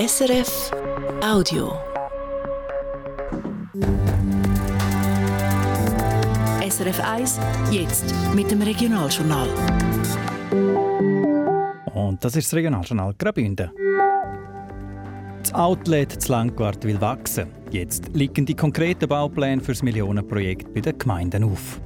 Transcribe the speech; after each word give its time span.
SRF 0.00 0.70
Audio. 1.22 1.74
SRF 6.66 7.00
1, 7.04 7.38
jetzt 7.70 8.14
mit 8.34 8.50
dem 8.50 8.62
Regionaljournal. 8.62 9.46
Und 11.92 12.24
das 12.24 12.34
ist 12.34 12.46
das 12.46 12.54
Regionaljournal 12.54 13.12
Graubünden. 13.18 13.70
Das 15.42 15.52
Outlet 15.52 16.12
zu 16.12 16.32
Langquart 16.32 16.82
will 16.84 16.98
wachsen. 16.98 17.48
Jetzt 17.70 18.08
liegen 18.14 18.46
die 18.46 18.54
konkreten 18.54 19.06
Baupläne 19.06 19.60
für 19.60 19.72
das 19.72 19.82
Millionenprojekt 19.82 20.72
bei 20.72 20.80
den 20.80 20.96
Gemeinden 20.96 21.44
auf. 21.44 21.78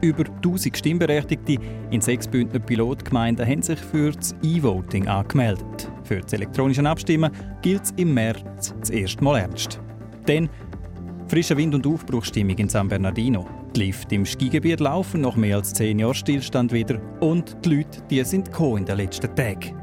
Über 0.00 0.24
1000 0.24 0.76
Stimmberechtigte 0.76 1.58
in 1.92 2.00
sechs 2.00 2.26
Bündner 2.26 2.58
Pilotgemeinden 2.58 3.46
haben 3.46 3.62
sich 3.62 3.78
für 3.78 4.10
das 4.10 4.34
E-Voting 4.42 5.06
angemeldet. 5.06 5.92
Für 6.06 6.20
das 6.20 6.32
elektronische 6.34 6.88
Abstimmen 6.88 7.32
gilt 7.62 7.82
es 7.82 7.90
im 7.96 8.14
März 8.14 8.74
das 8.78 8.90
erste 8.90 9.24
Mal 9.24 9.40
ernst. 9.40 9.80
Dann 10.26 10.48
frischer 11.26 11.56
Wind 11.56 11.74
und 11.74 11.84
Aufbruchstimmung 11.84 12.56
in 12.58 12.68
San 12.68 12.86
Bernardino. 12.86 13.48
Die 13.74 13.86
Lifte 13.86 14.14
im 14.14 14.24
Skigebiet 14.24 14.78
laufen 14.78 15.22
nach 15.22 15.34
mehr 15.34 15.56
als 15.56 15.74
zehn 15.74 15.98
Jahren 15.98 16.14
Stillstand 16.14 16.72
wieder 16.72 17.00
und 17.20 17.56
die 17.64 17.76
Leute 17.76 18.00
die 18.08 18.22
sind 18.22 18.50
in 18.56 18.84
den 18.84 18.96
letzten 18.96 19.34
Tagen. 19.34 19.74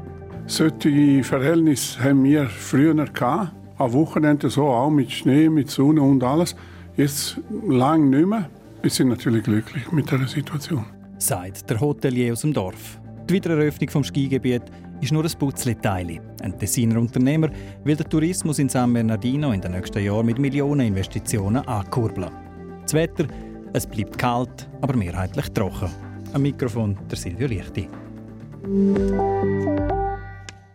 Solche 0.46 1.22
Verhältnisse 1.22 2.02
haben 2.02 2.24
wir 2.24 2.46
früher 2.46 2.94
gehabt. 2.94 3.52
Am 3.76 3.92
Wochenende 3.92 4.48
so 4.48 4.68
auch 4.68 4.90
mit 4.90 5.12
Schnee, 5.12 5.50
mit 5.50 5.68
Sonne 5.68 6.00
und 6.00 6.24
alles. 6.24 6.56
Jetzt 6.96 7.38
lang 7.68 8.08
nicht 8.08 8.26
mehr. 8.26 8.48
Wir 8.80 8.90
sind 8.90 9.08
natürlich 9.08 9.44
glücklich 9.44 9.92
mit 9.92 10.10
dieser 10.10 10.26
Situation. 10.26 10.86
Sagt 11.18 11.68
der 11.68 11.80
Hotelier 11.80 12.32
aus 12.32 12.42
dem 12.42 12.54
Dorf. 12.54 12.98
Die 13.28 13.34
Wiedereröffnung 13.34 13.90
vom 13.90 14.04
Skigebiet 14.04 14.62
ist 15.00 15.12
nur 15.12 15.24
ein 15.24 15.30
Putzleteil. 15.38 16.20
Ein 16.42 16.58
Tessiner 16.58 16.98
Unternehmer 16.98 17.50
will 17.84 17.96
den 17.96 18.08
Tourismus 18.08 18.58
in 18.58 18.68
San 18.68 18.92
Bernardino 18.92 19.52
in 19.52 19.60
den 19.60 19.72
nächsten 19.72 20.02
Jahren 20.02 20.26
mit 20.26 20.38
Millionen 20.38 20.88
Investitionen 20.88 21.66
ankurbeln. 21.66 22.30
Das 22.82 22.94
Wetter, 22.94 23.26
es 23.72 23.86
bleibt 23.86 24.18
kalt, 24.18 24.68
aber 24.80 24.96
mehrheitlich 24.96 25.48
trocken. 25.50 25.90
Am 26.32 26.42
Mikrofon 26.42 26.98
der 27.10 27.16
Silvio 27.16 27.46
Lichti. 27.46 27.88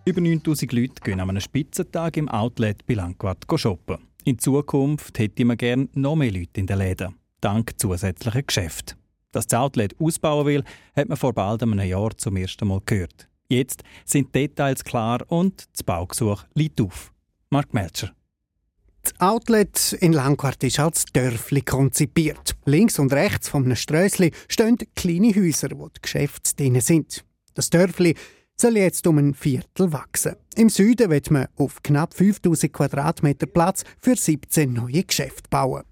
Über 0.06 0.22
9000 0.22 0.73
Leute 0.73 1.02
gehen 1.04 1.20
an 1.20 1.30
einem 1.30 1.42
Spitzentag 1.42 2.17
im 2.17 2.30
Outlet 2.30 2.86
bei 2.86 2.94
Langquart 2.95 3.45
shoppen. 3.56 3.98
In 4.26 4.38
Zukunft 4.38 5.17
hätte 5.20 5.45
man 5.45 5.58
gerne 5.58 5.89
noch 5.94 6.16
mehr 6.16 6.31
Leute 6.31 6.59
in 6.59 6.67
den 6.67 6.78
Läden 6.78 7.20
dank 7.42 7.73
zusätzlicher 7.78 8.44
Geschäfte. 8.44 8.95
Dass 9.31 9.48
das 9.48 9.59
Outlet 9.59 9.95
ausbauen 10.00 10.45
will, 10.45 10.64
hat 10.95 11.08
man 11.08 11.17
vor 11.17 11.33
bald 11.33 11.61
einem 11.61 11.80
Jahr 11.80 12.17
zum 12.17 12.36
ersten 12.36 12.67
Mal 12.67 12.81
gehört. 12.86 13.29
Jetzt 13.50 13.81
sind 14.05 14.33
Details 14.36 14.83
klar 14.83 15.23
und 15.28 15.67
das 15.73 15.81
Baugesuch 15.81 16.44
liegt 16.53 16.80
auf. 16.80 17.11
Mark 17.50 17.73
Melcher. 17.73 18.14
Das 19.02 19.19
Outlet 19.19 19.94
in 19.94 20.14
Langquart 20.14 20.64
ist 20.64 20.80
als 20.80 21.05
Dörfli 21.05 21.64
konzipiert. 21.64 22.55
Links 22.66 23.00
und 23.00 23.11
rechts 23.11 23.50
von 23.50 23.66
einem 23.66 23.75
Strössli 23.75 24.31
stehen 24.47 24.77
kleine 24.95 25.33
Häuser, 25.33 25.70
wo 25.73 25.89
die 25.89 26.02
Geschäfte 26.02 26.81
sind. 26.81 27.25
Das 27.55 27.72
Dörfli 27.72 28.16
soll 28.55 28.77
jetzt 28.77 29.08
um 29.08 29.17
ein 29.17 29.33
Viertel 29.33 29.92
wachsen. 29.94 30.36
Im 30.55 30.70
Süden 30.70 31.09
wird 31.09 31.31
man 31.31 31.47
auf 31.55 31.81
knapp 31.81 32.14
5000 32.14 32.72
Quadratmeter 32.72 33.47
Platz 33.47 33.83
für 34.00 34.16
17 34.16 34.73
neue 34.73 35.03
Geschäfte 35.03 35.50
bauen. 35.50 35.86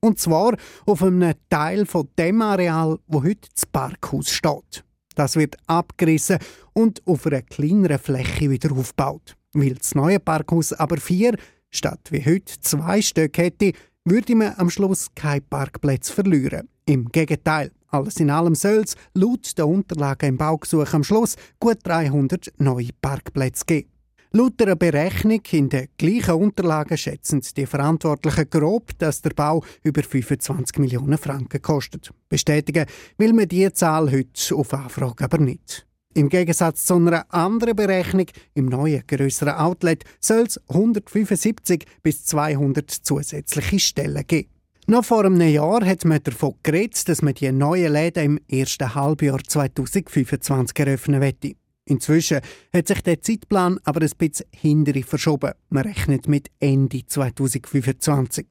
Und 0.00 0.18
zwar 0.18 0.56
auf 0.86 1.02
einem 1.02 1.34
Teil 1.50 1.86
von 1.86 2.08
dem 2.18 2.42
Areal, 2.42 2.98
wo 3.06 3.22
heute 3.22 3.48
das 3.54 3.66
Parkhaus 3.66 4.30
steht. 4.30 4.82
Das 5.14 5.36
wird 5.36 5.56
abgerissen 5.66 6.38
und 6.72 7.06
auf 7.06 7.26
einer 7.26 7.42
kleineren 7.42 7.98
Fläche 7.98 8.50
wieder 8.50 8.72
aufgebaut. 8.72 9.36
Weil 9.52 9.74
das 9.74 9.94
neue 9.94 10.20
Parkhaus 10.20 10.72
aber 10.72 10.98
vier 10.98 11.36
statt 11.70 12.00
wie 12.10 12.24
heute 12.24 12.60
zwei 12.60 13.02
Stücke 13.02 13.42
hätte, 13.42 13.72
würde 14.04 14.34
man 14.34 14.54
am 14.56 14.70
Schluss 14.70 15.08
keinen 15.14 15.46
Parkplatz 15.48 16.10
verlieren. 16.10 16.68
Im 16.86 17.08
Gegenteil, 17.08 17.70
alles 17.88 18.16
in 18.16 18.30
allem 18.30 18.54
soll 18.54 18.82
es 18.84 18.96
laut 19.14 19.56
der 19.58 19.68
Unterlagen 19.68 20.30
im 20.30 20.36
Baugesuch 20.36 20.92
am 20.92 21.04
Schluss 21.04 21.36
gut 21.58 21.78
300 21.82 22.52
neue 22.58 22.90
Parkplätze 23.00 23.64
geben. 23.64 23.90
Laut 24.32 24.62
einer 24.62 24.76
Berechnung 24.76 25.40
in 25.50 25.68
den 25.70 25.88
gleichen 25.98 26.34
Unterlagen 26.34 26.96
schätzen 26.96 27.42
die 27.56 27.66
Verantwortlichen 27.66 28.48
grob, 28.48 28.96
dass 28.98 29.22
der 29.22 29.30
Bau 29.30 29.64
über 29.82 30.04
25 30.04 30.78
Millionen 30.78 31.18
Franken 31.18 31.60
kostet. 31.60 32.12
Bestätigen 32.28 32.86
will 33.18 33.32
man 33.32 33.48
diese 33.48 33.72
Zahl 33.72 34.08
heute 34.12 34.54
auf 34.54 34.72
Anfrage 34.72 35.24
aber 35.24 35.38
nicht. 35.38 35.84
Im 36.14 36.28
Gegensatz 36.28 36.86
zu 36.86 36.94
einer 36.94 37.24
anderen 37.34 37.74
Berechnung 37.74 38.26
im 38.54 38.66
neuen 38.66 39.02
größeren 39.04 39.54
Outlet 39.54 40.04
soll 40.20 40.44
es 40.46 40.60
175 40.68 41.84
bis 42.04 42.24
200 42.26 42.88
zusätzliche 42.88 43.80
Stellen 43.80 44.24
geben. 44.28 44.50
Noch 44.86 45.04
vor 45.04 45.24
einem 45.24 45.40
Jahr 45.40 45.84
hat 45.84 46.04
man 46.04 46.22
davon 46.22 46.54
geredet, 46.62 47.08
dass 47.08 47.22
man 47.22 47.34
die 47.34 47.50
neuen 47.50 47.92
Läden 47.92 48.24
im 48.24 48.40
ersten 48.48 48.94
Halbjahr 48.94 49.40
2025 49.44 50.78
eröffnen 50.78 51.20
wette. 51.20 51.54
Inzwischen 51.90 52.40
hat 52.72 52.86
sich 52.86 53.02
der 53.02 53.20
Zeitplan 53.20 53.80
aber 53.82 54.02
ein 54.02 54.10
bisschen 54.16 54.46
hinterher 54.52 55.02
verschoben. 55.02 55.54
Man 55.70 55.82
rechnet 55.82 56.28
mit 56.28 56.48
Ende 56.60 57.04
2025. 57.04 58.46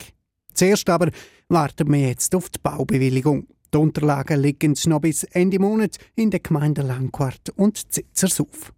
Zuerst 0.53 0.89
aber 0.89 1.09
warten 1.47 1.89
wir 1.89 2.09
jetzt 2.09 2.35
auf 2.35 2.49
die 2.49 2.59
Baubewilligung. 2.61 3.47
Die 3.73 3.77
Unterlagen 3.77 4.41
liegen 4.41 4.75
noch 4.87 4.99
bis 4.99 5.23
Ende 5.23 5.57
Monat 5.57 5.95
in 6.15 6.31
den 6.31 6.43
Gemeinden 6.43 6.85
Langquart 6.85 7.51
und 7.55 7.77
Zitzersuf. 7.93 8.73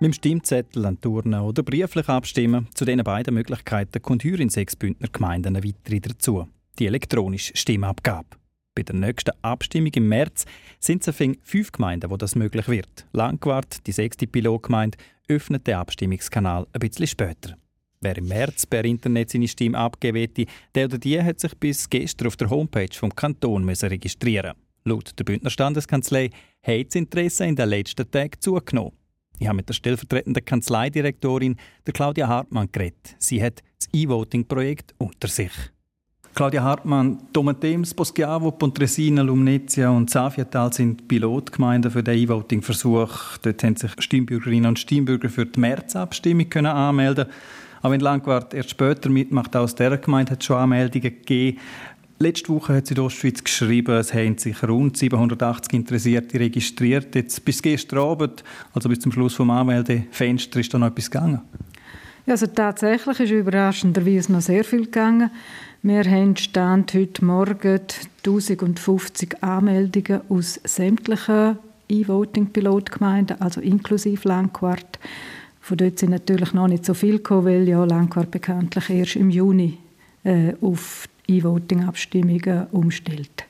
Mit 0.00 0.08
dem 0.08 0.12
Stimmzettel 0.14 0.86
an 0.86 0.98
Turnen 0.98 1.42
oder 1.42 1.62
brieflich 1.62 2.08
abstimmen, 2.08 2.68
zu 2.72 2.86
diesen 2.86 3.04
beiden 3.04 3.34
Möglichkeiten 3.34 4.00
kommt 4.00 4.22
hier 4.22 4.40
in 4.40 4.48
sechs 4.48 4.76
Bündner 4.76 5.08
Gemeinden 5.12 5.56
eine 5.56 5.64
weitere 5.66 6.00
dazu. 6.00 6.48
Die 6.78 6.86
elektronische 6.86 7.54
Stimmabgabe. 7.54 8.41
Bei 8.74 8.82
der 8.82 8.94
nächsten 8.94 9.32
Abstimmung 9.42 9.92
im 9.94 10.08
März 10.08 10.46
sind 10.80 11.06
es 11.06 11.14
fünf 11.42 11.72
Gemeinden, 11.72 12.10
wo 12.10 12.16
das 12.16 12.34
möglich 12.34 12.68
wird. 12.68 13.06
Langquart, 13.12 13.86
die 13.86 13.92
sechste 13.92 14.26
Pilotgemeinde, 14.26 14.96
öffnet 15.28 15.66
den 15.66 15.74
Abstimmungskanal 15.74 16.66
ein 16.72 16.80
bisschen 16.80 17.06
später. 17.06 17.56
Wer 18.00 18.16
im 18.16 18.28
März 18.28 18.66
per 18.66 18.84
Internet 18.84 19.30
seine 19.30 19.46
Stimme 19.46 19.78
abgeben 19.78 20.16
will, 20.36 20.46
der 20.74 20.86
oder 20.86 20.98
die 20.98 21.22
hat 21.22 21.38
sich 21.38 21.54
bis 21.56 21.88
gestern 21.88 22.28
auf 22.28 22.36
der 22.36 22.50
Homepage 22.50 22.92
vom 22.92 23.14
Kanton 23.14 23.68
registrieren 23.68 24.54
Laut 24.84 25.16
der 25.16 25.24
Bündner 25.24 25.50
Standeskanzlei 25.50 26.30
hat 26.62 26.86
das 26.86 26.96
Interesse 26.96 27.46
in 27.46 27.54
den 27.54 27.68
letzten 27.68 28.10
Tagen 28.10 28.40
zugenommen. 28.40 28.96
Ich 29.38 29.46
habe 29.46 29.56
mit 29.56 29.68
der 29.68 29.74
stellvertretenden 29.74 30.44
Kanzleidirektorin 30.44 31.56
der 31.86 31.92
Claudia 31.92 32.26
Hartmann 32.26 32.70
geredet. 32.72 33.14
Sie 33.18 33.42
hat 33.42 33.62
das 33.78 33.88
E-Voting-Projekt 33.92 34.94
unter 34.98 35.28
sich. 35.28 35.52
Claudia 36.34 36.62
Hartmann, 36.62 37.18
Tomatems, 37.34 37.92
Poschiavo, 37.92 38.52
Pontresina, 38.52 39.20
Lumnezia 39.20 39.90
und 39.90 40.08
Safiatal 40.08 40.72
sind 40.72 41.06
Pilotgemeinden 41.06 41.90
für 41.90 42.02
den 42.02 42.18
E-Voting-Versuch. 42.18 43.36
Dort 43.42 43.62
haben 43.62 43.76
sich 43.76 43.90
Stimmbürgerinnen 43.98 44.66
und 44.66 44.78
Stimmbürger 44.78 45.28
für 45.28 45.44
die 45.44 45.60
Märzabstimmung 45.60 46.50
anmelden 46.54 47.26
Auch 47.82 47.90
wenn 47.90 48.00
Langwart 48.00 48.54
erst 48.54 48.70
später 48.70 49.10
mitmacht, 49.10 49.54
aus 49.54 49.74
dieser 49.74 49.98
Gemeinde 49.98 50.32
hat 50.32 50.40
es 50.40 50.46
schon 50.46 50.56
Anmeldungen 50.56 51.02
gegeben. 51.02 51.58
Letzte 52.18 52.48
Woche 52.48 52.76
hat 52.76 52.86
sie 52.86 52.92
in 52.92 52.96
der 52.96 53.04
Ostschweiz 53.04 53.44
geschrieben, 53.44 53.94
es 53.96 54.14
haben 54.14 54.38
sich 54.38 54.62
rund 54.62 54.96
780 54.96 55.74
Interessierte 55.74 56.40
registriert. 56.40 57.14
Jetzt 57.14 57.44
bis 57.44 57.60
gestern 57.60 57.98
Abend, 57.98 58.42
also 58.72 58.88
bis 58.88 59.00
zum 59.00 59.12
Schluss 59.12 59.36
des 59.36 59.46
Anmeldefenster, 59.46 60.60
ist 60.60 60.72
da 60.72 60.78
noch 60.78 60.86
etwas 60.86 61.10
gegangen? 61.10 61.42
Ja, 62.24 62.34
also 62.34 62.46
tatsächlich 62.46 63.18
ist 63.18 63.30
überraschenderweise 63.32 64.32
noch 64.32 64.40
sehr 64.40 64.62
viel 64.62 64.84
gegangen. 64.84 65.30
Wir 65.84 66.04
haben 66.04 66.36
Stand 66.36 66.94
heute 66.94 67.24
Morgen 67.24 67.80
1050 68.24 69.42
Anmeldungen 69.42 70.20
aus 70.28 70.60
sämtlichen 70.62 71.58
E-Voting-Pilotgemeinden, 71.88 73.40
also 73.40 73.60
inklusive 73.60 74.28
Langquart. 74.28 75.00
Von 75.60 75.78
dort 75.78 75.98
sind 75.98 76.10
natürlich 76.10 76.52
noch 76.52 76.68
nicht 76.68 76.84
so 76.84 76.94
viel 76.94 77.16
gekommen, 77.16 77.46
weil 77.46 77.68
ja 77.68 77.84
Langquart 77.84 78.30
bekanntlich 78.30 78.90
erst 78.90 79.16
im 79.16 79.28
Juni 79.28 79.76
äh, 80.22 80.52
auf 80.60 81.08
E-Voting-Abstimmungen 81.26 82.68
umstellt. 82.70 83.42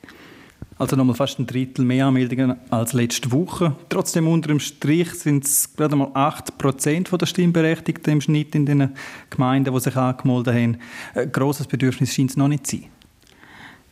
Also 0.77 0.95
nochmal 0.95 1.15
fast 1.15 1.39
ein 1.39 1.45
Drittel 1.45 1.85
mehr 1.85 2.07
Anmeldungen 2.07 2.55
als 2.69 2.93
letzte 2.93 3.31
Woche. 3.31 3.75
Trotzdem 3.89 4.27
unter 4.27 4.47
dem 4.47 4.59
Strich 4.59 5.11
sind 5.11 5.45
es 5.45 5.75
gerade 5.75 5.95
mal 5.95 6.11
8 6.13 6.57
Prozent 6.57 7.09
der 7.11 7.25
Stimmberechtigten 7.25 8.13
im 8.13 8.21
Schnitt 8.21 8.55
in 8.55 8.65
den 8.65 8.89
Gemeinden, 9.29 9.73
die 9.73 9.79
sich 9.79 9.95
angemeldet 9.95 10.53
haben. 10.55 10.77
Ein 11.15 11.31
grosses 11.31 11.67
Bedürfnis 11.67 12.13
scheint 12.13 12.31
es 12.31 12.37
noch 12.37 12.47
nicht 12.47 12.67
zu 12.67 12.77
sein. 12.77 12.87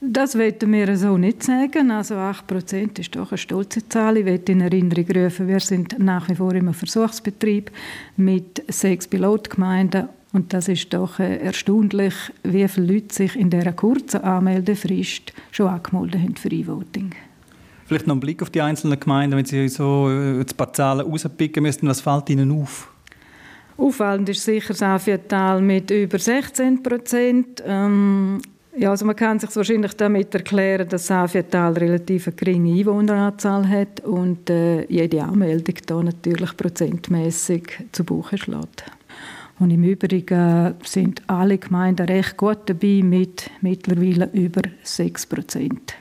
Das 0.04 0.36
wollten 0.36 0.72
wir 0.74 0.98
so 0.98 1.16
nicht 1.16 1.44
sagen. 1.44 1.92
Also 1.92 2.16
8 2.16 2.48
Prozent 2.48 2.98
ist 2.98 3.16
doch 3.16 3.32
eine 3.32 3.38
stolze 3.38 3.88
Zahl. 3.88 4.18
Ich 4.18 4.26
möchte 4.26 4.52
in 4.52 4.62
Erinnerung 4.62 5.06
rufen, 5.16 5.48
wir 5.48 5.60
sind 5.60 6.00
nach 6.00 6.28
wie 6.28 6.36
vor 6.36 6.56
im 6.56 6.74
Versuchsbetrieb 6.74 7.70
mit 8.18 8.64
sechs 8.68 9.08
Pilotgemeinden 9.08 10.10
und 10.34 10.54
das 10.54 10.68
ist 10.68 10.94
doch 10.94 11.20
äh, 11.20 11.38
erstaunlich, 11.38 12.14
wie 12.44 12.68
viele 12.68 12.94
Leute 12.94 13.14
sich 13.14 13.36
in 13.36 13.50
dieser 13.50 13.74
kurzen 13.74 14.22
Anmeldefrist 14.22 15.34
schon 15.52 15.68
angemeldet 15.68 16.22
haben 16.22 16.36
für 16.36 16.50
E-Voting. 16.50 17.12
Vielleicht 17.86 18.08
noch 18.08 18.14
einen 18.14 18.22
Blick 18.22 18.42
auf 18.42 18.50
die 18.50 18.62
einzelnen 18.62 19.00
Gemeinden, 19.00 19.36
wenn 19.36 19.46
Sie 19.46 19.68
so 19.68 20.10
äh, 20.10 20.40
ein 20.40 20.46
paar 20.56 20.72
Zahlen 20.72 21.06
rauspicken 21.06 21.64
müssten, 21.64 21.88
was 21.88 22.00
fällt 22.00 22.30
Ihnen 22.30 22.52
auf? 22.52 22.90
Auffallend 23.76 24.30
ist 24.30 24.44
sicher 24.44 24.70
das 24.70 24.82
Afiatal 24.82 25.62
mit 25.62 25.92
über 25.92 26.20
16 26.20 26.82
Prozent. 26.84 27.64
Ähm, 27.66 28.40
ja, 28.78 28.92
also 28.92 29.06
man 29.06 29.16
kann 29.16 29.40
sich 29.40 29.54
wahrscheinlich 29.54 29.94
damit 29.96 30.34
erklären, 30.34 30.88
dass 30.88 31.08
Safiatal 31.08 31.74
relativ 31.74 32.28
eine 32.28 32.36
geringe 32.38 32.80
Einwohneranzahl 32.80 33.68
hat 33.68 34.00
und 34.02 34.50
äh, 34.50 34.86
jede 34.86 35.24
Anmeldung 35.24 35.76
da 35.86 36.02
natürlich 36.02 36.56
prozentmäßig 36.56 37.64
zu 37.92 38.06
Buche 38.06 38.38
schlägt. 38.38 38.86
Und 39.62 39.70
im 39.70 39.84
Übrigen 39.84 40.74
sind 40.84 41.22
alle 41.28 41.60
Gemeinden 41.60 42.08
recht 42.08 42.36
gut 42.36 42.62
dabei 42.66 43.02
mit 43.04 43.52
mittlerweile 43.62 44.28
über 44.34 44.64
6 44.82 45.28
Prozent. 45.28 45.94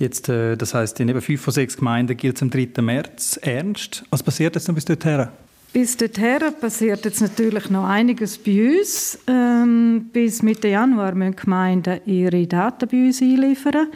Jetzt, 0.00 0.28
äh, 0.28 0.56
das 0.56 0.74
heißt, 0.74 0.98
in 0.98 1.08
eben 1.08 1.20
fünf 1.20 1.40
von 1.40 1.52
sechs 1.52 1.76
Gemeinden 1.76 2.16
gilt 2.16 2.34
es 2.34 2.42
am 2.42 2.50
3. 2.50 2.82
März. 2.82 3.38
Ernst? 3.40 4.04
Was 4.10 4.20
passiert 4.20 4.56
jetzt 4.56 4.66
noch 4.66 4.74
bis 4.74 4.84
dorthin? 4.84 5.28
Bis 5.72 5.96
dorthin 5.96 6.40
passiert 6.60 7.04
jetzt 7.04 7.20
natürlich 7.20 7.70
noch 7.70 7.84
einiges 7.84 8.36
bei 8.36 8.78
uns. 8.80 9.16
Ähm, 9.28 10.10
bis 10.12 10.42
Mitte 10.42 10.66
Januar 10.66 11.14
müssen 11.14 11.36
Gemeinden 11.36 12.00
ihre 12.06 12.48
Daten 12.48 12.88
bei 12.88 13.06
uns 13.06 13.22
einliefern. 13.22 13.92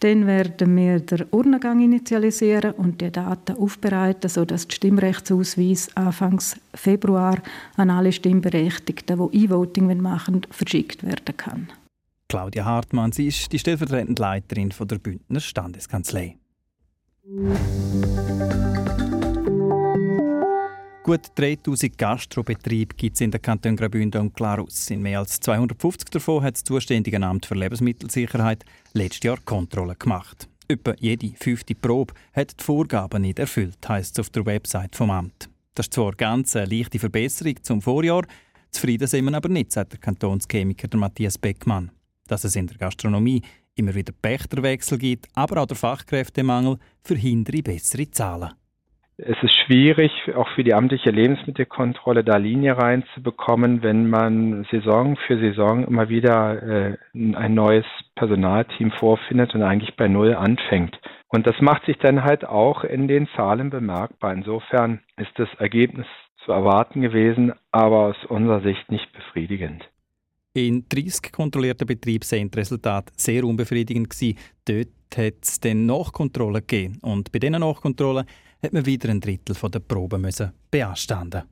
Dann 0.00 0.26
werden 0.26 0.76
wir 0.76 1.00
den 1.00 1.26
Urnengang 1.30 1.80
initialisieren 1.80 2.72
und 2.72 3.00
die 3.00 3.10
Daten 3.10 3.56
aufbereiten, 3.56 4.28
sodass 4.28 4.68
die 4.68 4.76
Stimmrechtsausweis 4.76 5.88
Anfang 5.96 6.40
Februar 6.74 7.38
an 7.76 7.90
alle 7.90 8.12
Stimmberechtigten, 8.12 9.30
die 9.32 9.44
E-Voting 9.44 10.00
machen, 10.00 10.42
verschickt 10.50 11.04
werden 11.04 11.36
kann. 11.36 11.68
Claudia 12.28 12.64
Hartmann, 12.64 13.12
sie 13.12 13.26
ist 13.26 13.52
die 13.52 13.58
stellvertretende 13.58 14.20
Leiterin 14.20 14.70
der 14.86 14.98
Bündner 14.98 15.40
Standeskanzlei. 15.40 16.36
Gut 21.08 21.30
3000 21.36 21.96
Gastrobetriebe 21.96 22.94
gibt 22.94 23.14
es 23.14 23.22
in 23.22 23.30
der 23.30 23.40
Kanton 23.40 23.76
Graubünden 23.76 24.20
und 24.20 24.34
Glarus. 24.34 24.90
In 24.90 25.00
mehr 25.00 25.20
als 25.20 25.40
250 25.40 26.10
davon 26.10 26.42
hat 26.42 26.56
das 26.56 26.64
zuständige 26.64 27.18
Amt 27.22 27.46
für 27.46 27.54
Lebensmittelsicherheit 27.54 28.62
letztes 28.92 29.22
Jahr 29.22 29.38
Kontrollen 29.42 29.98
gemacht. 29.98 30.50
Etwa 30.68 30.94
jede 31.00 31.30
fünfte 31.30 31.74
Probe 31.74 32.12
hat 32.34 32.60
die 32.60 32.62
Vorgaben 32.62 33.22
nicht 33.22 33.38
erfüllt, 33.38 33.78
heisst 33.88 34.18
es 34.18 34.20
auf 34.20 34.28
der 34.28 34.44
Website 34.44 34.96
vom 34.96 35.10
Amt. 35.10 35.48
Das 35.74 35.86
ist 35.86 35.94
zwar 35.94 36.12
ganz 36.12 36.54
eine 36.56 36.66
leichte 36.66 36.98
Verbesserung 36.98 37.54
zum 37.62 37.80
Vorjahr, 37.80 38.26
zufrieden 38.70 39.08
sind 39.08 39.24
wir 39.24 39.34
aber 39.34 39.48
nicht, 39.48 39.72
sagt 39.72 39.92
der 39.92 40.00
Kantonschemiker 40.00 40.94
Matthias 40.98 41.38
Beckmann. 41.38 41.90
Dass 42.26 42.44
es 42.44 42.54
in 42.54 42.66
der 42.66 42.76
Gastronomie 42.76 43.40
immer 43.76 43.94
wieder 43.94 44.12
Pächterwechsel 44.12 44.98
gibt, 44.98 45.26
aber 45.32 45.62
auch 45.62 45.66
der 45.68 45.76
Fachkräftemangel 45.78 46.76
verhindere 47.00 47.62
bessere 47.62 48.10
Zahlen. 48.10 48.57
Es 49.20 49.36
ist 49.42 49.54
schwierig, 49.66 50.12
auch 50.36 50.48
für 50.54 50.62
die 50.62 50.74
amtliche 50.74 51.10
Lebensmittelkontrolle 51.10 52.22
da 52.22 52.36
Linie 52.36 52.78
reinzubekommen, 52.78 53.82
wenn 53.82 54.08
man 54.08 54.64
Saison 54.70 55.16
für 55.26 55.40
Saison 55.40 55.84
immer 55.84 56.08
wieder 56.08 56.62
äh, 56.62 56.96
ein 57.14 57.52
neues 57.52 57.84
Personalteam 58.14 58.92
vorfindet 58.92 59.56
und 59.56 59.64
eigentlich 59.64 59.96
bei 59.96 60.06
Null 60.06 60.34
anfängt. 60.34 61.00
Und 61.26 61.48
das 61.48 61.60
macht 61.60 61.84
sich 61.86 61.98
dann 61.98 62.22
halt 62.22 62.46
auch 62.46 62.84
in 62.84 63.08
den 63.08 63.28
Zahlen 63.34 63.70
bemerkbar. 63.70 64.32
Insofern 64.32 65.00
ist 65.16 65.32
das 65.34 65.48
Ergebnis 65.58 66.06
zu 66.44 66.52
erwarten 66.52 67.00
gewesen, 67.00 67.52
aber 67.72 68.06
aus 68.10 68.24
unserer 68.28 68.60
Sicht 68.60 68.88
nicht 68.88 69.12
befriedigend. 69.12 69.82
In 70.54 70.86
30 70.88 71.32
kontrollierten 71.32 71.88
Betrieben 71.88 72.24
sind 72.24 72.54
die 72.54 72.58
Resultate 72.60 73.12
sehr 73.16 73.42
unbefriedigend. 73.42 74.10
Gewesen. 74.10 74.38
Dort 74.64 74.88
hat 75.16 75.42
es 75.42 75.58
dann 75.58 75.86
Nachkontrollen 75.86 76.64
gegeben. 76.64 76.98
Und 77.02 77.32
bei 77.32 77.40
diesen 77.40 77.58
Nachkontrollen 77.58 78.24
hat 78.62 78.72
man 78.72 78.86
wieder 78.86 79.08
ein 79.08 79.20
Drittel 79.20 79.54
der 79.70 79.78
Proben 79.80 80.22
müssen 80.22 80.52
beanstanden. 80.70 81.42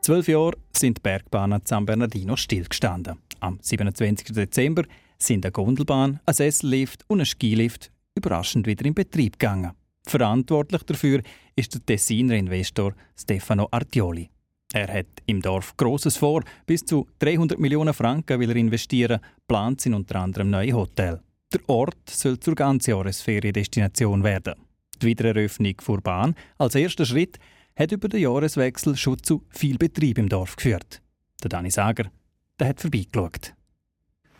Zwölf 0.00 0.28
Jahre 0.28 0.56
sind 0.72 0.98
die 0.98 1.02
Bergbahnen 1.02 1.60
San 1.64 1.84
Bernardino 1.84 2.34
stillgestanden. 2.36 3.18
Am 3.40 3.58
27. 3.60 4.34
Dezember 4.34 4.84
sind 5.18 5.44
eine 5.44 5.52
Gondelbahn, 5.52 6.20
ein 6.24 6.34
Sessellift 6.34 7.04
und 7.08 7.20
ein 7.20 7.26
Skilift 7.26 7.90
überraschend 8.14 8.66
wieder 8.66 8.84
in 8.86 8.94
Betrieb 8.94 9.38
gegangen. 9.38 9.72
Verantwortlich 10.06 10.82
dafür 10.84 11.22
ist 11.54 11.74
der 11.74 11.84
Tessiner 11.84 12.34
Investor 12.34 12.94
Stefano 13.14 13.68
Artioli. 13.70 14.30
Er 14.72 14.92
hat 14.92 15.06
im 15.26 15.40
Dorf 15.40 15.76
Großes 15.76 16.16
vor. 16.16 16.42
Bis 16.66 16.84
zu 16.84 17.06
300 17.20 17.58
Millionen 17.58 17.94
Franken 17.94 18.38
will 18.38 18.50
er 18.50 18.56
investieren. 18.56 19.20
Plant 19.46 19.80
sind 19.80 19.94
unter 19.94 20.16
anderem 20.16 20.50
neue 20.50 20.72
Hotel. 20.72 21.20
Der 21.52 21.60
Ort 21.68 22.10
soll 22.10 22.38
zur 22.38 22.54
Ganzjahresferiendestination 22.54 24.22
werden. 24.22 24.54
Die 25.00 25.06
Wiedereröffnung 25.06 25.74
der 25.88 26.00
Bahn 26.02 26.34
als 26.58 26.74
erster 26.74 27.06
Schritt 27.06 27.38
hat 27.76 27.92
über 27.92 28.08
den 28.08 28.20
Jahreswechsel 28.20 28.96
schon 28.96 29.22
zu 29.22 29.44
viel 29.48 29.78
Betrieb 29.78 30.18
im 30.18 30.28
Dorf 30.28 30.56
geführt. 30.56 31.00
Der 31.42 31.48
Dani 31.48 31.70
Sager 31.70 32.10
der 32.58 32.68
hat 32.68 32.80
vorbeigeschaut. 32.80 33.54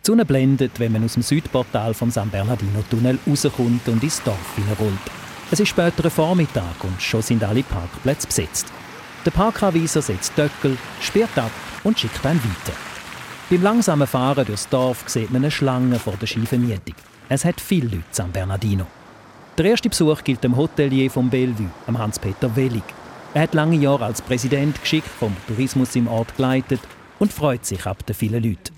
Die 0.01 0.05
Sonne 0.05 0.25
blendet, 0.25 0.79
wenn 0.79 0.91
man 0.91 1.03
aus 1.03 1.13
dem 1.13 1.23
Südportal 1.23 1.93
vom 1.93 2.11
San 2.11 2.29
Bernardino-Tunnel 2.29 3.19
rauskommt 3.27 3.87
und 3.87 4.03
ins 4.03 4.21
Dorf 4.23 4.55
hineinrollt. 4.55 4.99
Es 5.51 5.59
ist 5.59 5.69
später 5.69 6.09
Vormittag 6.09 6.83
und 6.83 7.01
schon 7.01 7.21
sind 7.21 7.43
alle 7.43 7.63
Parkplätze 7.63 8.27
besetzt. 8.27 8.67
Der 9.25 9.31
Parkanweiser 9.31 10.01
setzt 10.01 10.37
Döckel, 10.37 10.77
sperrt 11.01 11.37
ab 11.37 11.51
und 11.83 11.99
schickt 11.99 12.25
einen 12.25 12.39
weiter. 12.39 12.77
Beim 13.49 13.61
langsamen 13.61 14.07
Fahren 14.07 14.45
durchs 14.45 14.69
Dorf 14.69 15.03
sieht 15.07 15.31
man 15.31 15.43
eine 15.43 15.51
Schlange 15.51 15.99
vor 15.99 16.13
der 16.21 16.27
Schiefenmietung. 16.27 16.95
Es 17.27 17.43
hat 17.43 17.59
viele 17.59 17.87
Leute 17.87 18.03
San 18.11 18.31
Bernardino. 18.31 18.85
Der 19.57 19.65
erste 19.65 19.89
Besuch 19.89 20.23
gilt 20.23 20.43
dem 20.43 20.55
Hotelier 20.55 21.11
vom 21.11 21.29
Bellevue, 21.29 21.69
Hans-Peter 21.87 22.55
Wellig. 22.55 22.83
Er 23.33 23.41
hat 23.43 23.53
lange 23.53 23.75
Jahre 23.75 24.05
als 24.05 24.21
Präsident 24.21 24.79
geschickt 24.81 25.07
vom 25.07 25.35
Tourismus 25.47 25.95
im 25.95 26.07
Ort 26.07 26.35
geleitet 26.37 26.79
und 27.19 27.33
freut 27.33 27.65
sich 27.65 27.85
ab 27.85 28.05
den 28.05 28.15
vielen 28.15 28.41
Leuten. 28.41 28.73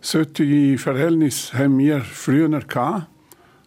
Solche 0.00 0.78
Verhältnisse 0.78 1.58
haben 1.58 1.78
wir 1.78 2.00
früher 2.00 2.48
gehabt. 2.48 3.08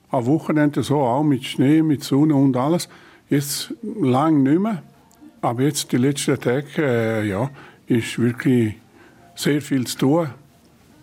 Am 0.09 0.25
Wochenende 0.25 0.81
so 0.81 1.01
auch 1.01 1.24
mit 1.24 1.45
Schnee, 1.45 1.81
mit 1.81 2.03
Sonne 2.03 2.36
und 2.36 2.57
alles. 2.57 2.89
Jetzt 3.30 3.74
lang 3.83 4.44
nicht 4.44 4.59
mehr. 4.59 4.81
Aber 5.42 5.64
jetzt 5.64 5.92
die 5.92 5.98
letzten 5.98 6.40
Tage, 6.40 6.68
äh, 6.78 7.28
ja, 7.28 7.50
ist 7.88 8.20
wirklich 8.20 8.76
sehr 9.36 9.62
viel 9.62 9.86
zu 9.88 9.98
tun. 9.98 10.30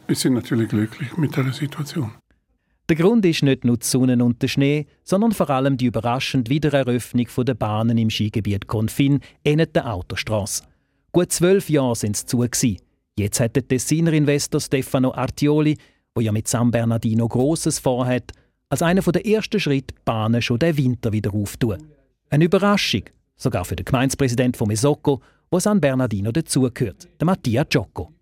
Wir 0.06 0.16
sind 0.16 0.34
natürlich 0.34 0.68
glücklich 0.68 1.16
mit 1.16 1.36
der 1.36 1.52
Situation. 1.52 2.12
Der 2.88 2.96
Grund 2.96 3.26
ist 3.26 3.42
nicht 3.42 3.64
nur 3.64 3.76
die 3.76 3.84
Sonne 3.84 4.24
und 4.24 4.40
der 4.40 4.48
Schnee, 4.48 4.86
sondern 5.04 5.32
vor 5.32 5.50
allem 5.50 5.76
die 5.76 5.86
überraschende 5.86 6.50
Wiedereröffnung 6.50 7.26
der 7.44 7.54
Bahnen 7.54 7.98
im 7.98 8.08
Skigebiet 8.08 8.66
Confin 8.66 9.20
ähnelt 9.44 9.76
der 9.76 9.92
Autostrasse. 9.92 10.62
Gut 11.12 11.30
zwölf 11.30 11.68
Jahre 11.68 11.96
sind 11.96 12.16
es 12.16 12.24
zu. 12.24 12.38
Gewesen. 12.38 12.78
Jetzt 13.18 13.40
hat 13.40 13.56
der 13.56 13.66
Tessiner 13.66 14.12
Investor 14.12 14.60
Stefano 14.60 15.12
Artioli, 15.12 15.76
der 16.16 16.22
ja 16.22 16.32
mit 16.32 16.48
San 16.48 16.70
Bernardino 16.70 17.28
Grosses 17.28 17.78
vorhat, 17.78 18.32
als 18.70 18.80
einer 18.80 19.02
der 19.02 19.26
ersten 19.26 19.60
Schritte 19.60 19.94
Bahnen 20.04 20.40
schon 20.40 20.58
den 20.58 20.76
Winter 20.76 21.12
wieder 21.12 21.34
auftun. 21.34 21.78
Eine 22.30 22.44
Überraschung, 22.44 23.02
sogar 23.38 23.64
für 23.64 23.76
den 23.76 23.84
Gemeindepräsident 23.84 24.56
von 24.56 24.68
Mesocco, 24.68 25.22
wo 25.50 25.58
San 25.58 25.80
Bernardino 25.80 26.30
dazugehört, 26.30 27.08
der 27.18 27.24
Mattia 27.24 27.64
Giocco. 27.64 28.12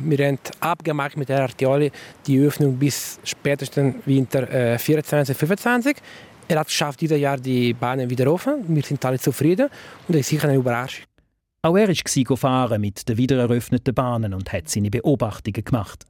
Wir 0.00 0.26
haben 0.26 0.38
abgemacht 0.60 1.16
mit 1.16 1.28
der 1.28 1.42
Artioli 1.42 1.90
die 2.26 2.38
Öffnung 2.38 2.78
bis 2.78 3.18
spätestens 3.24 3.96
Winter 4.06 4.48
äh, 4.50 4.78
24, 4.78 5.36
25. 5.36 5.96
Er 6.48 6.60
hat 6.60 6.68
geschafft, 6.68 7.00
dieses 7.00 7.18
Jahr 7.18 7.36
die 7.36 7.74
Bahnen 7.74 8.08
wieder 8.08 8.32
offen. 8.32 8.64
Wir 8.68 8.82
sind 8.82 9.04
alle 9.04 9.18
zufrieden 9.18 9.68
und 10.06 10.14
das 10.14 10.20
ist 10.20 10.28
sicher 10.28 10.48
eine 10.48 10.56
Überraschung. 10.56 11.04
Auch 11.62 11.76
er 11.76 11.88
war 11.88 12.78
mit 12.78 13.08
den 13.08 13.16
wieder 13.16 13.38
eröffneten 13.38 13.94
Bahnen 13.94 14.34
und 14.34 14.52
hat 14.52 14.68
seine 14.68 14.90
Beobachtungen 14.90 15.64
gemacht. 15.64 16.04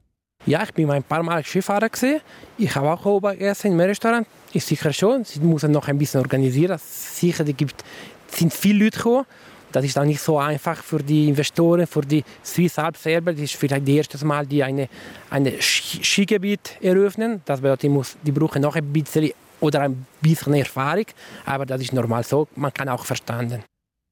Ja, 0.45 0.63
ich 0.63 0.73
bin 0.73 0.89
ein 0.91 1.03
paar 1.03 1.23
Mal 1.23 1.43
Skifahrer 1.43 1.87
gesehen. 1.87 2.19
Ich 2.57 2.75
habe 2.75 2.91
auch 2.91 3.05
oben 3.05 3.31
gegessen 3.31 3.71
im 3.71 3.79
Restaurant. 3.79 4.27
Ist 4.51 4.67
sicher 4.67 4.91
schon. 4.91 5.23
Sie 5.23 5.39
müssen 5.39 5.71
noch 5.71 5.87
ein 5.87 5.97
bisschen 5.97 6.19
organisieren. 6.19 6.77
Sicher, 6.79 7.45
gibt 7.45 7.83
sind 8.27 8.53
viele 8.53 8.85
Leute 8.85 8.97
gekommen. 8.97 9.25
Das 9.71 9.85
ist 9.85 9.97
auch 9.97 10.03
nicht 10.03 10.19
so 10.19 10.37
einfach 10.37 10.83
für 10.83 11.01
die 11.01 11.29
Investoren, 11.29 11.87
für 11.87 12.01
die 12.01 12.23
Swiss 12.43 12.77
Alps 12.77 13.03
selber. 13.03 13.31
Das 13.31 13.41
ist 13.41 13.55
vielleicht 13.55 13.87
das 13.87 13.95
erste 13.95 14.25
Mal, 14.25 14.45
die 14.45 14.61
eine, 14.61 14.89
eine 15.29 15.53
Skigebiet 15.61 16.77
eröffnen. 16.81 17.41
Das 17.45 17.61
bedeutet, 17.61 17.83
die, 17.83 17.89
muss, 17.89 18.17
die 18.21 18.31
brauchen 18.31 18.61
noch 18.61 18.75
ein 18.75 18.91
bisschen 18.91 19.31
oder 19.61 19.81
ein 19.81 20.05
bisschen 20.21 20.53
Erfahrung. 20.55 21.05
Aber 21.45 21.65
das 21.65 21.81
ist 21.81 21.93
normal 21.93 22.23
so. 22.23 22.49
Man 22.55 22.73
kann 22.73 22.89
auch 22.89 23.05
verstanden. 23.05 23.63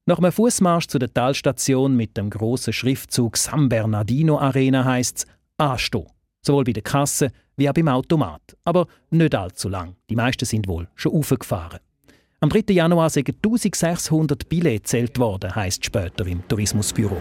Nach 0.06 0.18
einem 0.18 0.32
Fußmarsch 0.32 0.88
zu 0.88 0.98
der 0.98 1.12
Talstation 1.12 1.94
mit 1.94 2.16
dem 2.16 2.30
großen 2.30 2.72
Schriftzug 2.72 3.36
San 3.36 3.68
Bernardino 3.68 4.38
Arena 4.38 4.84
heißt 4.84 5.18
es 5.18 5.26
anstehen. 5.58 6.06
Sowohl 6.44 6.64
bei 6.64 6.72
der 6.72 6.82
Kasse 6.82 7.30
wie 7.56 7.68
auch 7.68 7.74
beim 7.74 7.88
Automat. 7.88 8.42
Aber 8.64 8.86
nicht 9.10 9.34
allzu 9.34 9.68
lang. 9.68 9.94
Die 10.10 10.16
meisten 10.16 10.44
sind 10.44 10.66
wohl 10.66 10.88
schon 10.94 11.12
aufgefahren. 11.12 11.78
Am 12.40 12.48
3. 12.48 12.74
Januar 12.74 13.08
sind 13.08 13.28
1600 13.28 14.48
Billets 14.48 14.90
gezählt 14.90 15.16
worden, 15.20 15.54
heisst 15.54 15.84
später 15.84 16.26
im 16.26 16.46
Tourismusbüro. 16.48 17.16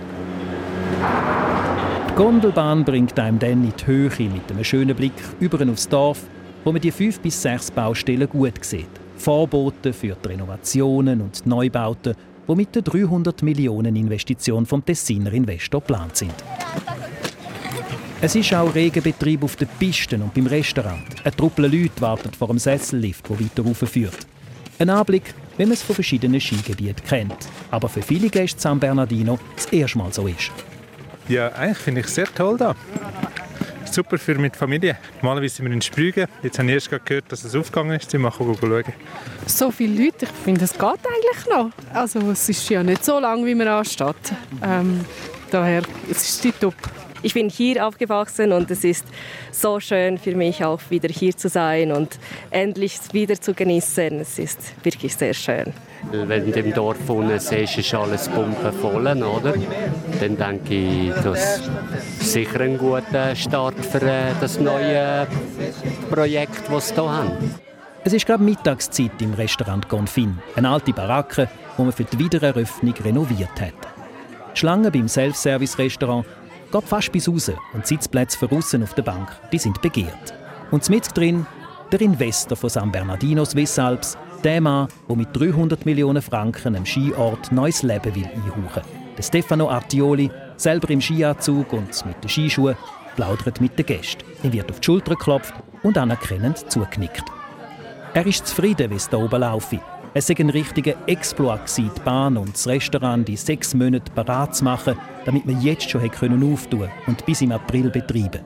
Die 2.10 2.16
Gondelbahn 2.16 2.84
bringt 2.84 3.18
einem 3.20 3.38
dann 3.38 3.64
in 3.64 3.74
die 3.80 3.86
Höhe 3.86 4.30
mit 4.30 4.52
einem 4.52 4.64
schönen 4.64 4.96
Blick 4.96 5.14
über 5.40 5.64
aufs 5.70 5.88
Dorf, 5.88 6.24
wo 6.64 6.72
man 6.72 6.82
die 6.82 6.92
fünf 6.92 7.20
bis 7.20 7.40
sechs 7.40 7.70
Baustellen 7.70 8.28
gut 8.28 8.66
sieht. 8.66 8.90
Vorboten 9.16 9.94
für 9.94 10.16
die 10.16 10.28
Renovationen 10.30 11.22
und 11.22 11.46
die 11.46 11.50
Neubauten, 11.50 12.16
die 12.48 12.56
mit 12.56 12.74
der 12.74 12.82
300 12.82 13.44
Millionen 13.44 13.96
Investition 13.96 14.66
vom 14.66 14.84
Tessiner 14.84 15.32
Investor 15.32 15.82
geplant 15.82 16.18
sind. 16.18 16.34
Es 18.24 18.36
ist 18.36 18.54
auch 18.54 18.76
Regenbetrieb 18.76 19.44
auf 19.44 19.56
den 19.56 19.68
Pisten 19.80 20.22
und 20.22 20.32
beim 20.36 20.46
Restaurant. 20.46 21.02
Ein 21.24 21.36
Truppe 21.36 21.64
Leute 21.64 22.00
wartet 22.02 22.36
vor 22.36 22.50
dem 22.50 22.60
Sessellift, 22.60 23.28
der 23.28 23.40
weiter 23.40 23.64
raufführt. 23.64 24.28
Ein 24.78 24.92
Anblick, 24.92 25.34
wie 25.58 25.64
man 25.66 25.74
es 25.74 25.82
von 25.82 25.96
verschiedenen 25.96 26.40
Skigebieten 26.40 27.04
kennt. 27.04 27.48
Aber 27.72 27.90
für 27.90 28.04
viele 28.04 28.30
Gäste 28.30 28.62
San 28.62 28.80
Bernardino 28.80 29.40
das 29.56 29.66
erste 29.66 29.98
Mal 29.98 30.14
so 30.14 30.28
ist. 30.28 30.52
Ja, 31.30 31.48
eigentlich 31.54 31.80
finde 31.80 32.02
ich 32.02 32.08
es 32.08 32.14
sehr 32.14 32.28
toll 32.28 32.58
da. 32.58 32.76
Super 33.86 34.20
für 34.20 34.36
mit 34.36 34.56
Familie. 34.56 34.98
Normalerweise 35.24 35.56
sind 35.56 35.66
wir 35.66 35.74
in 35.74 35.82
Sprügen. 35.82 36.28
Jetzt 36.44 36.60
habe 36.60 36.68
ich 36.68 36.76
erst 36.76 36.92
gehört, 37.04 37.26
dass 37.32 37.44
es 37.44 37.56
aufgegangen 37.56 38.00
ist. 38.00 38.14
Ich 38.14 38.20
mache 38.20 38.44
schauen. 38.44 38.84
So 39.48 39.72
viele 39.72 40.06
Leute, 40.06 40.26
ich 40.26 40.32
finde, 40.44 40.66
es 40.66 40.74
geht 40.74 40.84
eigentlich 40.84 41.48
noch. 41.50 41.72
Also 41.92 42.20
es 42.30 42.48
ist 42.48 42.70
ja 42.70 42.84
nicht 42.84 43.04
so 43.04 43.20
lang, 43.20 43.44
wie 43.48 43.56
man 43.56 43.68
ansteht. 43.68 44.16
Ähm, 44.64 45.04
daher, 45.50 45.82
es 46.10 46.22
ist 46.22 46.44
die 46.44 46.52
top. 46.52 46.76
Ich 47.24 47.34
bin 47.36 47.50
hier 47.50 47.86
aufgewachsen 47.86 48.52
und 48.52 48.72
es 48.72 48.84
ist 48.84 49.06
so 49.52 49.80
schön 49.80 50.18
für 50.18 50.36
mich 50.36 50.64
auch 50.66 50.82
wieder 50.90 51.10
hier 51.10 51.38
zu 51.38 51.50
sein 51.50 51.92
und 51.92 52.18
endlich 52.50 53.00
wieder 53.12 53.40
zu 53.40 53.54
genießen. 53.54 54.20
Es 54.20 54.40
ist 54.40 54.74
wirklich 54.84 55.16
sehr 55.16 55.34
schön. 55.34 55.74
Wenn 56.12 56.52
du 56.52 56.60
im 56.60 56.74
Dorf 56.74 57.08
unten 57.10 57.38
siehst, 57.40 57.78
ist 57.78 57.94
alles 57.94 58.28
pumpenvoll, 58.28 59.06
oder? 59.24 59.54
Dann 60.20 60.38
denke 60.38 60.74
ich, 60.74 61.14
das 61.24 61.60
ist 62.20 62.34
sicher 62.34 62.62
ein 62.62 62.78
guter 62.78 63.36
Start 63.36 63.86
für 63.86 64.02
äh, 64.02 64.32
das 64.40 64.60
neue 64.60 65.28
Projekt, 66.10 66.64
das 66.72 66.88
sie 66.90 66.96
hier 66.96 67.12
haben. 67.12 67.56
Es 68.04 68.14
ist 68.14 68.26
gerade 68.26 68.44
Mittagszeit 68.44 69.22
im 69.22 69.36
Restaurant 69.36 69.88
Confin, 69.88 70.40
eine 70.56 70.70
alte 70.70 70.92
Baracke, 70.92 71.48
die 71.78 71.82
man 71.84 71.92
für 71.92 72.04
die 72.04 72.18
Wiedereröffnung 72.18 72.96
renoviert 72.96 73.62
hat. 73.62 73.74
Schlangen 74.56 74.92
beim 74.92 75.08
Self-Service-Restaurant 75.08 76.26
geht 76.72 76.84
fast 76.84 77.12
bis 77.12 77.28
raus 77.28 77.52
und 77.74 77.86
Sitzplätze 77.86 78.38
für 78.38 78.52
außen 78.52 78.82
auf 78.84 78.94
der 78.94 79.04
Bank, 79.04 79.30
die 79.52 79.58
sind 79.58 79.82
begehrt. 79.82 80.34
Und 80.72 80.90
mit 80.90 81.16
drin 81.16 81.46
der 81.92 82.02
Investor 82.02 82.56
von 82.56 82.70
San 82.70 82.92
Bernardino 82.92 83.44
Swiss 83.44 83.78
Alps, 83.78 84.18
der 84.44 84.62
Mann, 84.62 84.88
der 85.10 85.16
mit 85.16 85.30
300 85.34 85.86
Millionen 85.86 86.22
Franken 86.22 86.76
einem 86.76 86.86
Skiort 86.86 87.52
neues 87.52 87.84
Leben 87.84 88.16
will 88.16 88.26
einhauchen. 88.26 88.84
Der 89.18 89.24
Stefano 89.24 89.70
Artioli, 89.70 90.32
selber 90.56 90.90
im 90.90 91.02
Skianzug 91.02 91.74
und 91.74 92.06
mit 92.06 92.24
den 92.24 92.30
Skischuhen, 92.30 92.78
plaudert 93.16 93.60
mit 93.60 93.78
den 93.78 93.86
Gästen. 93.86 94.24
Er 94.42 94.54
wird 94.54 94.72
auf 94.72 94.80
die 94.80 94.86
Schulter 94.86 95.16
geklopft 95.16 95.54
und 95.84 95.98
anerkennend 95.98 96.72
zugeknickt. 96.72 97.26
Er 98.14 98.26
ist 98.26 98.48
zufrieden, 98.48 98.90
wie 98.90 98.96
es 98.96 99.10
hier 99.10 99.20
oben 99.20 99.42
laufe. 99.42 99.80
Es 100.14 100.28
sei 100.28 100.36
ein 100.40 100.50
richtiger 100.50 100.96
Exploit 101.08 101.62
die 101.78 101.90
Bahn 102.04 102.36
und 102.36 102.54
das 102.54 102.68
Restaurant 102.68 103.30
in 103.30 103.38
sechs 103.38 103.74
Monaten 103.74 104.14
parat 104.14 104.54
zu 104.54 104.66
machen, 104.66 104.98
damit 105.24 105.48
wir 105.48 105.56
jetzt 105.56 105.90
schon 105.90 106.12
können 106.12 106.52
auftun 106.52 106.90
und 107.08 107.26
bis 107.26 107.40
im 107.40 107.54
April 107.54 107.90
betreiben. 107.90 108.42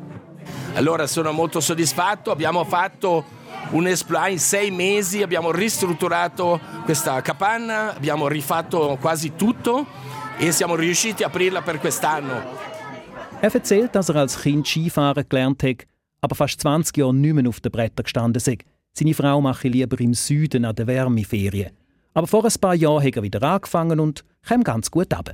Allora 0.76 1.08
sono 1.08 1.32
molto 1.32 1.60
soddisfatto, 1.60 2.30
abbiamo 2.30 2.64
fatto 2.66 3.24
un 3.72 3.88
exploit 3.88 4.34
in 4.34 4.40
sei 4.40 4.70
mesi, 4.70 5.24
abbiamo 5.24 5.50
ristrutturato 5.50 6.60
questa 6.84 7.20
capanna, 7.22 7.96
abbiamo 7.96 8.28
rifatto 8.28 9.00
quasi 9.02 9.36
tutto 9.36 9.88
e 10.38 10.52
siamo 10.52 10.76
riusciti 10.76 11.24
a 11.24 11.28
aprirla 11.28 11.64
per 11.64 11.80
quest'anno. 11.80 12.44
Er 13.42 13.56
erzählt, 13.56 13.96
dass 13.96 14.10
er 14.10 14.18
als 14.18 14.40
Kind 14.40 14.68
Skifahren 14.68 15.26
gelernt 15.28 15.64
hat, 15.64 15.88
aber 16.22 16.36
fast 16.36 16.62
20 16.62 16.96
Jahre 16.96 17.14
nicht 17.16 17.34
mehr 17.34 17.48
auf 17.48 17.60
den 17.60 17.72
Brettern 17.72 18.04
gestanden 18.04 18.40
sei. 18.40 18.60
Seine 18.98 19.14
Frau 19.14 19.42
mache 19.42 19.68
lieber 19.68 20.00
im 20.00 20.14
Süden 20.14 20.64
an 20.64 20.74
der 20.74 20.88
Wärmeferien. 20.88 21.72
Aber 22.14 22.28
vor 22.28 22.46
ein 22.46 22.54
paar 22.62 22.76
Jahren 22.76 23.04
hat 23.04 23.18
er 23.18 23.24
wieder 23.24 23.44
angefangen 23.44 24.00
und 24.00 24.24
kam 24.42 24.64
ganz 24.64 24.90
gut 24.90 25.14
ab. 25.14 25.32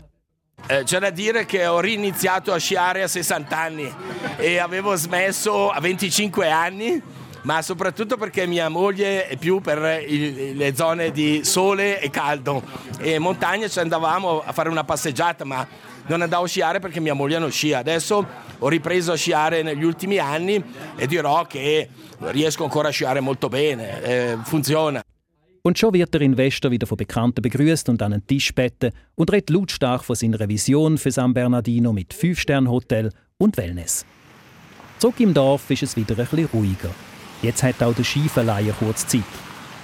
Eh, 0.67 0.83
c'è 0.83 0.99
da 0.99 1.11
dire 1.11 1.45
che 1.45 1.67
ho 1.67 1.79
riniziato 1.79 2.53
a 2.53 2.57
sciare 2.57 3.03
a 3.03 3.07
60 3.07 3.51
anni 3.51 3.91
e 4.37 4.57
avevo 4.57 4.95
smesso 4.95 5.69
a 5.69 5.79
25 5.79 6.49
anni, 6.49 7.01
ma 7.43 7.61
soprattutto 7.61 8.17
perché 8.17 8.45
mia 8.45 8.69
moglie 8.69 9.27
è 9.27 9.37
più 9.37 9.61
per 9.61 10.03
il, 10.07 10.55
le 10.55 10.75
zone 10.75 11.11
di 11.11 11.41
sole 11.43 11.99
e 11.99 12.09
caldo. 12.09 12.63
E 12.99 13.15
in 13.15 13.21
montagna 13.21 13.67
ci 13.67 13.79
andavamo 13.79 14.41
a 14.43 14.51
fare 14.51 14.69
una 14.69 14.83
passeggiata, 14.83 15.45
ma 15.45 15.65
non 16.07 16.21
andavo 16.21 16.43
a 16.45 16.47
sciare 16.47 16.79
perché 16.79 16.99
mia 16.99 17.13
moglie 17.13 17.39
non 17.39 17.51
scia. 17.51 17.79
Adesso 17.79 18.27
ho 18.59 18.67
ripreso 18.67 19.11
a 19.13 19.15
sciare 19.15 19.63
negli 19.63 19.83
ultimi 19.83 20.17
anni 20.17 20.63
e 20.95 21.07
dirò 21.07 21.45
che 21.45 21.89
riesco 22.19 22.63
ancora 22.63 22.89
a 22.89 22.91
sciare 22.91 23.19
molto 23.19 23.49
bene, 23.49 24.01
eh, 24.03 24.37
funziona. 24.43 25.01
Und 25.63 25.77
schon 25.77 25.93
wird 25.93 26.11
der 26.11 26.21
Investor 26.21 26.71
wieder 26.71 26.87
von 26.87 26.97
Bekannten 26.97 27.39
begrüßt 27.43 27.87
und 27.89 28.01
an 28.01 28.13
einen 28.13 28.25
Tisch 28.25 28.51
beten 28.51 28.91
und 29.13 29.31
redet 29.31 29.51
lautstark 29.51 30.03
von 30.03 30.15
seiner 30.15 30.49
Vision 30.49 30.97
für 30.97 31.11
San 31.11 31.35
Bernardino 31.35 31.93
mit 31.93 32.15
Fünf-Sterne-Hotel 32.15 33.11
und 33.37 33.57
Wellness. 33.57 34.03
Zurück 34.97 35.19
im 35.19 35.35
Dorf 35.35 35.69
ist 35.69 35.83
es 35.83 35.95
wieder 35.95 36.17
ein 36.17 36.25
bisschen 36.25 36.49
ruhiger. 36.51 36.89
Jetzt 37.41 37.63
hat 37.63 37.81
auch 37.81 37.95
der 37.95 38.03
Skiverleiher 38.03 38.73
kurz 38.73 39.07
Zeit. 39.07 39.23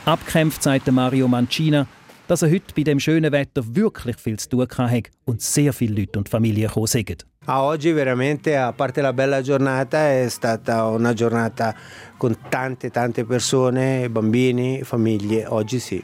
Abkämpft 0.06 0.62
sagt 0.62 0.92
Mario 0.92 1.28
Mancina, 1.28 1.88
dass 2.28 2.44
er 2.44 2.52
heute 2.52 2.74
bei 2.76 2.84
dem 2.84 3.00
schönen 3.00 3.32
Wetter 3.32 3.64
wirklich 3.76 4.18
viel 4.18 4.38
zu 4.38 4.50
tun 4.50 4.68
hatte 4.70 5.10
und 5.26 5.42
sehr 5.42 5.74
viele 5.74 6.02
Leute 6.02 6.20
und 6.20 6.30
Familien 6.30 6.68
gekommen 6.68 6.88
sind. 6.88 7.26
Ah, 7.46 7.64
oggi 7.64 7.94
veramente, 7.94 8.58
a 8.58 8.74
parte 8.74 9.02
la 9.02 9.14
bella 9.14 9.42
giornata, 9.42 10.12
è 10.12 10.28
stata 10.30 10.86
una 10.88 11.14
giornata 11.14 11.74
con 12.18 12.36
tante, 12.50 12.90
tante 12.90 13.24
persone, 13.24 14.10
bambini, 14.10 14.84
famiglie. 14.84 15.48
Oggi 15.48 15.80
sì. 15.80 16.04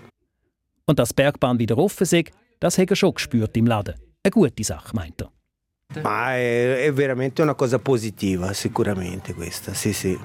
Und 0.85 0.99
dass 0.99 1.09
die 1.09 1.15
Bergbahn 1.15 1.59
wieder 1.59 1.77
offen 1.77 2.03
ist, 2.03 2.31
das 2.59 2.77
hat 2.77 2.89
er 2.89 2.95
schon 2.95 3.13
gespürt 3.13 3.57
im 3.57 3.67
Laden. 3.67 3.95
Eine 4.23 4.31
gute 4.31 4.63
Sache, 4.63 4.95
meint 4.95 5.21
er. 5.21 5.31
Ma 6.01 6.33
è, 6.33 6.85
è 6.85 6.93
veramente 6.93 7.41
una 7.41 7.55
cosa 7.55 7.77
positiva, 7.77 8.53
sicuramente 8.53 9.33
questa, 9.33 9.73
sì, 9.73 9.91
sì. 9.91 10.17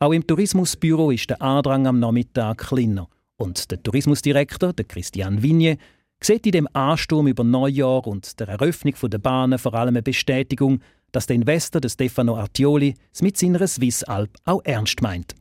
Auch 0.00 0.12
im 0.12 0.24
Tourismusbüro 0.24 1.10
ist 1.10 1.28
der 1.28 1.42
Andrang 1.42 1.88
am 1.88 1.98
Nachmittag 1.98 2.58
kleiner. 2.58 3.08
Und 3.36 3.68
der 3.72 3.82
Tourismusdirektor, 3.82 4.72
der 4.72 4.84
Christian 4.84 5.42
Vigne, 5.42 5.76
sieht 6.22 6.46
in 6.46 6.52
dem 6.52 6.68
Ansturm 6.72 7.26
über 7.26 7.42
Neujahr 7.42 8.06
und 8.06 8.38
der 8.38 8.48
Eröffnung 8.48 8.94
der 9.02 9.18
Bahnen 9.18 9.58
vor 9.58 9.74
allem 9.74 9.96
eine 9.96 10.02
Bestätigung, 10.02 10.80
dass 11.10 11.26
der 11.26 11.34
Investor 11.34 11.80
der 11.80 11.88
Stefano 11.88 12.36
Artioli 12.36 12.94
es 13.12 13.22
mit 13.22 13.36
seiner 13.36 13.66
Swiss 13.66 14.04
Alp 14.04 14.30
auch 14.44 14.60
ernst 14.64 15.02
meint. 15.02 15.34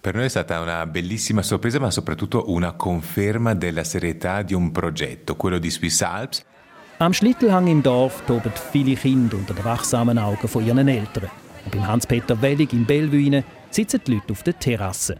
Per 0.00 0.14
noi 0.14 0.26
è 0.26 0.28
stata 0.28 0.60
una 0.60 0.86
bellissima 0.86 1.42
sorpresa, 1.42 1.80
ma 1.80 1.90
soprattutto 1.90 2.52
una 2.52 2.74
conferma 2.74 3.54
della 3.54 3.82
serietà 3.82 4.42
di 4.42 4.54
un 4.54 4.70
progetto, 4.70 5.34
quello 5.34 5.58
di 5.58 5.70
Swiss 5.70 6.02
Alps. 6.02 6.44
Am 6.98 7.12
Schlittelhang 7.12 7.66
im 7.66 7.82
Dorf 7.82 8.22
toben 8.26 8.52
viele 8.70 8.94
Kinder 8.94 9.36
unter 9.36 9.54
den 9.54 9.64
wachsamen 9.64 10.18
Augen 10.18 10.46
von 10.46 10.64
ihren 10.64 10.86
Eltern. 10.86 11.28
Und 11.64 11.72
beim 11.72 11.86
Hans-Peter 11.86 12.40
Wellig 12.40 12.72
in 12.72 12.84
Bellevue 12.84 13.42
sitzen 13.70 14.00
die 14.06 14.14
Leute 14.14 14.32
auf 14.32 14.42
der 14.42 14.58
Terrasse. 14.58 15.16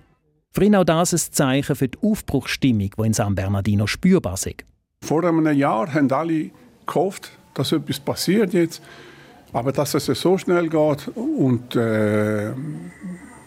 Für 0.53 0.65
ihn 0.65 0.77
auch 0.77 0.85
das 0.85 1.13
ein 1.13 1.33
Zeichen 1.33 1.77
für 1.77 1.89
die 1.89 1.99
Aufbruchsstimmung, 2.03 2.91
die 2.99 3.07
in 3.07 3.13
San 3.13 3.35
Bernardino 3.35 3.87
spürbar 3.87 4.35
ist. 4.35 4.65
Vor 5.03 5.25
einem 5.25 5.47
Jahr 5.57 5.93
haben 5.93 6.11
alle 6.11 6.51
gehofft, 6.87 7.31
dass 7.55 7.73
etwas 7.73 8.01
passiert 8.01 8.53
jetzt, 8.55 8.83
aber 9.53 9.73
dass 9.73 9.95
es 9.95 10.07
so 10.07 10.39
schnell 10.39 10.69
geht 10.69 11.09
und 11.15 11.77
äh, 11.77 12.53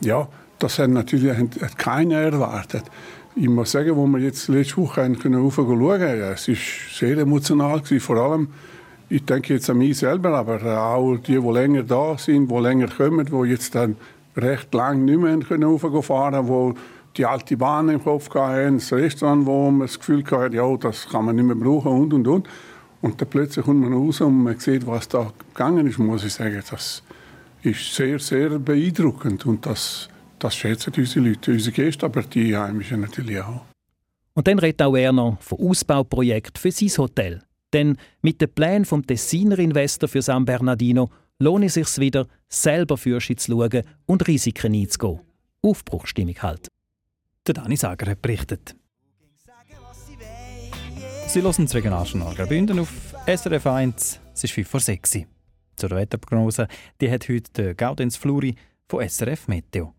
ja, 0.02 0.28
das 0.60 0.80
hat 0.80 0.90
natürlich 0.90 1.38
hat 1.62 1.78
keiner 1.78 2.20
erwartet. 2.20 2.84
Ich 3.36 3.50
muss 3.50 3.72
sagen, 3.72 3.96
wo 3.96 4.06
wir 4.08 4.20
jetzt 4.20 4.48
letzte 4.48 4.78
Woche 4.78 5.14
können 5.16 5.52
schauen 5.52 5.68
konnten, 5.68 6.22
es 6.22 6.48
war 6.48 6.56
sehr 6.94 7.18
emotional 7.18 7.80
gewesen, 7.80 8.00
vor 8.00 8.18
allem 8.18 8.50
ich 9.10 9.26
denke 9.26 9.56
jetzt 9.56 9.70
an 9.70 9.78
mich 9.78 9.98
selber, 9.98 10.30
aber 10.38 10.82
auch 10.82 11.18
die, 11.18 11.38
die 11.38 11.52
länger 11.52 11.84
da 11.84 12.18
sind, 12.18 12.50
die 12.50 12.56
länger 12.56 12.88
kommen, 12.88 13.26
die 13.26 13.50
jetzt 13.50 13.76
dann 13.76 13.98
recht 14.36 14.74
lang 14.74 15.06
nicht 15.06 15.20
mehr 15.20 15.40
können 15.40 15.80
fahren 15.80 16.48
wo 16.48 16.74
die 17.18 17.26
alte 17.26 17.58
Bahn 17.58 17.90
im 17.90 18.04
Kopf 18.04 18.34
hatten, 18.34 18.78
das 18.78 18.94
Restaurant, 18.94 19.46
wo 19.46 19.70
man 19.70 19.88
das 19.88 20.00
Gefühl 20.00 20.24
hatte, 20.26 20.56
ja, 20.56 20.78
das 20.78 21.10
kann 21.10 21.26
man 21.26 21.36
nicht 21.36 21.46
mehr 21.46 21.56
brauchen 21.56 21.92
und 21.92 22.14
und 22.14 22.28
und. 22.28 22.50
Und 23.02 23.20
dann 23.20 23.28
plötzlich 23.28 23.66
kommt 23.66 23.82
man 23.82 23.94
raus 23.94 24.22
und 24.22 24.44
man 24.44 24.60
sieht, 24.60 24.86
was 24.86 25.08
da 25.08 25.34
gegangen 25.50 25.88
ist, 25.88 26.00
muss 26.00 26.24
ich 26.24 26.34
sagen, 26.34 26.62
das 26.70 27.04
ist 27.64 27.96
sehr, 27.96 28.20
sehr 28.20 28.60
beeindruckend 28.60 29.46
und 29.46 29.66
das, 29.66 30.08
das 30.40 30.56
schätzen 30.56 30.94
unsere 30.96 31.28
Leute, 31.28 31.52
unsere 31.52 31.74
Gäste, 31.74 32.06
aber 32.06 32.22
die 32.22 32.56
Heimischen 32.56 33.02
natürlich 33.02 33.42
auch. 33.42 33.66
Und 34.34 34.48
dann 34.48 34.60
redet 34.60 34.82
auch 34.82 34.96
er 34.96 35.12
noch 35.12 35.42
von 35.42 35.60
Ausbauprojekten 35.60 36.60
für 36.60 36.72
sein 36.72 36.90
Hotel. 36.98 37.42
Denn 37.74 37.98
mit 38.22 38.40
den 38.42 38.50
Plänen 38.50 38.86
vom 38.86 39.06
Tessiner 39.06 39.60
Investor 39.60 40.08
für 40.08 40.22
San 40.22 40.46
Bernardino 40.46 41.10
lohnt 41.42 41.66
es 41.66 41.74
sich 41.74 41.98
wieder, 41.98 42.28
selber 42.48 42.98
für 42.98 43.20
sich 43.20 43.38
zu 43.38 43.52
schauen 43.52 43.84
und 44.06 44.28
Risiken 44.28 44.74
einzugehen. 44.74 45.22
Aufbruchstimmung 45.64 46.36
halt. 46.42 46.68
Der 47.48 47.56
Dani 47.56 47.76
Sager 47.76 48.12
hat 48.12 48.22
berichtet. 48.22 48.76
Sie 51.28 51.42
hören 51.42 51.66
das 51.66 51.76
Regionaljournal 51.76 52.36
Graubünden 52.36 52.80
auf 52.80 52.90
SRF 53.26 53.66
1. 53.66 54.20
Es 54.34 54.44
ist 54.44 54.54
5 54.54 54.70
vor 54.70 54.80
6 54.80 55.16
Uhr. 55.16 55.26
Zur 55.78 55.92
Wetterprognose, 55.92 56.68
die 57.00 57.10
hat 57.10 57.28
heute 57.28 57.74
Gaudenz 57.74 58.18
Fluri 58.18 58.56
von 58.88 59.08
SRF 59.08 59.48
Meteo. 59.48 59.94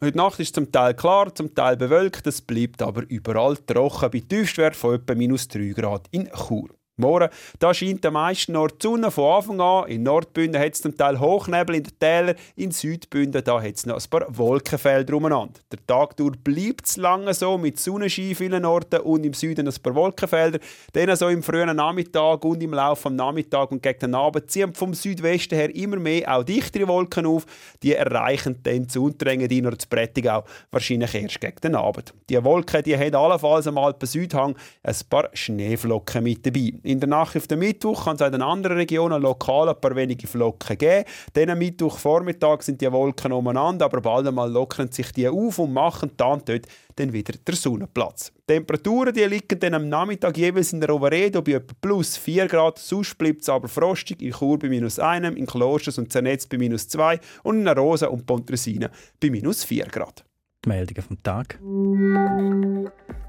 Heute 0.00 0.16
Nacht 0.16 0.40
ist 0.40 0.48
es 0.48 0.52
zum 0.52 0.72
Teil 0.72 0.94
klar, 0.94 1.34
zum 1.34 1.54
Teil 1.54 1.76
bewölkt, 1.76 2.26
es 2.26 2.40
bleibt 2.40 2.82
aber 2.82 3.08
überall 3.08 3.56
trocken 3.56 4.10
bei 4.10 4.20
Tiefstwert 4.20 4.74
von 4.74 4.94
etwa 4.94 5.14
minus 5.14 5.46
3 5.48 5.68
Grad 5.68 6.08
in 6.10 6.28
Chur. 6.28 6.70
Morgen, 6.98 7.28
da 7.58 7.74
scheint 7.74 8.02
der 8.04 8.10
meisten 8.10 8.52
Nord 8.52 8.82
die 8.82 8.86
Sonne 8.86 9.10
von 9.10 9.36
Anfang 9.36 9.60
an. 9.60 9.88
In 9.90 10.02
Nordbünden 10.02 10.58
hat 10.58 10.72
es 10.72 10.80
zum 10.80 10.96
Teil 10.96 11.20
Hochnebel 11.20 11.76
in 11.76 11.82
den 11.82 11.98
Tälern, 11.98 12.36
in 12.54 12.70
Südbünden 12.70 13.44
da 13.44 13.60
hat 13.60 13.74
es 13.74 13.84
noch 13.84 14.02
ein 14.02 14.08
paar 14.08 14.24
Wolkenfelder 14.34 15.14
umeinander. 15.14 15.60
Der 15.70 15.86
Tag 15.86 16.16
durch 16.16 16.38
bleibt 16.42 16.86
es 16.86 16.96
lange 16.96 17.34
so, 17.34 17.58
mit 17.58 17.78
Sonnenschein 17.78 18.34
vielen 18.34 18.64
Orten 18.64 19.00
und 19.00 19.26
im 19.26 19.34
Süden 19.34 19.68
ein 19.68 19.74
paar 19.82 19.94
Wolkenfelder. 19.94 20.58
Dann 20.94 21.14
so 21.16 21.28
im 21.28 21.42
frühen 21.42 21.76
Nachmittag 21.76 22.42
und 22.46 22.62
im 22.62 22.72
Laufe 22.72 23.10
des 23.10 23.18
Nachmittags 23.18 23.72
und 23.72 23.82
gegen 23.82 23.98
den 23.98 24.14
Abend 24.14 24.50
ziehen 24.50 24.72
vom 24.72 24.94
Südwesten 24.94 25.54
her 25.54 25.76
immer 25.76 25.98
mehr 25.98 26.34
auch 26.34 26.44
dichtere 26.44 26.88
Wolken 26.88 27.26
auf. 27.26 27.44
Die 27.82 27.92
erreichen 27.92 28.60
dann 28.62 28.88
zu 28.88 29.04
Unterengadin 29.04 29.66
oder 29.66 29.78
zu 29.78 29.86
Prättigau 29.86 30.44
wahrscheinlich 30.70 31.14
erst 31.14 31.42
gegen 31.42 31.60
den 31.62 31.74
Abend. 31.74 32.14
Die 32.30 32.42
Wolken 32.42 32.82
die 32.84 32.96
haben 32.96 33.14
allenfalls 33.14 33.66
am 33.66 33.76
Alpen 33.76 34.06
Südhang 34.06 34.56
ein 34.82 34.96
paar 35.10 35.28
Schneeflocken 35.34 36.24
mit 36.24 36.46
dabei. 36.46 36.72
In 36.86 37.00
der 37.00 37.08
Nacht 37.08 37.36
auf 37.36 37.48
den 37.48 37.58
Mittwoch 37.58 38.04
kann 38.04 38.14
es 38.14 38.22
in 38.22 38.30
den 38.30 38.42
anderen 38.42 38.76
Regionen 38.76 39.20
lokal 39.20 39.68
ein 39.68 39.80
paar 39.80 39.96
wenige 39.96 40.28
Flocken 40.28 40.78
geben. 40.78 41.04
Dann 41.32 41.58
Mittwochvormittag 41.58 42.62
sind 42.62 42.80
die 42.80 42.92
Wolken 42.92 43.32
umeinander, 43.32 43.86
aber 43.86 44.00
bald 44.00 44.28
einmal 44.28 44.48
lockern 44.48 44.92
sich 44.92 45.10
die 45.10 45.28
auf 45.28 45.58
und 45.58 45.72
machen 45.72 46.12
dann 46.16 46.42
dort 46.44 46.66
dann 46.94 47.12
wieder 47.12 47.34
der 47.44 47.56
Sonnenplatz. 47.56 48.30
Die 48.48 48.54
Temperaturen 48.54 49.12
die 49.12 49.24
liegen 49.24 49.58
dann 49.58 49.74
am 49.74 49.88
Nachmittag 49.88 50.38
jeweils 50.38 50.72
in 50.72 50.80
der 50.80 50.90
Roveredo 50.90 51.42
bei 51.42 51.54
etwa 51.54 51.74
plus 51.80 52.16
4 52.18 52.46
Grad, 52.46 52.78
sonst 52.78 53.18
bleibt 53.18 53.42
es 53.42 53.48
aber 53.48 53.66
frostig, 53.66 54.22
in 54.22 54.30
Chur 54.30 54.56
bei 54.56 54.68
minus 54.68 55.00
1, 55.00 55.36
in 55.36 55.44
Klosters 55.44 55.98
und 55.98 56.12
Zernetz 56.12 56.46
bei 56.46 56.56
minus 56.56 56.86
2 56.86 57.18
und 57.42 57.62
in 57.62 57.68
Rosa 57.68 58.06
und 58.06 58.26
Pontresina 58.26 58.90
bei 59.20 59.30
minus 59.30 59.64
4 59.64 59.86
Grad. 59.86 60.24
Die 60.66 60.70
Meldungen 60.70 61.02
vom 61.02 61.22
Tag. 61.22 61.60